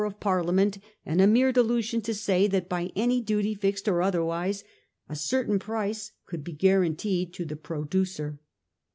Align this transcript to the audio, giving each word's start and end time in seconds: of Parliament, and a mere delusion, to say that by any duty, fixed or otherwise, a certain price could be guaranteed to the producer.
of 0.03 0.19
Parliament, 0.19 0.79
and 1.05 1.21
a 1.21 1.27
mere 1.27 1.51
delusion, 1.51 2.01
to 2.01 2.11
say 2.11 2.47
that 2.47 2.67
by 2.67 2.91
any 2.95 3.21
duty, 3.21 3.53
fixed 3.53 3.87
or 3.87 4.01
otherwise, 4.01 4.63
a 5.07 5.15
certain 5.15 5.59
price 5.59 6.11
could 6.25 6.43
be 6.43 6.53
guaranteed 6.53 7.31
to 7.35 7.45
the 7.45 7.55
producer. 7.55 8.39